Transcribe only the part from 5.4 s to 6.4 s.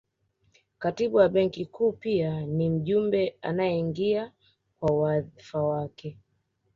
wake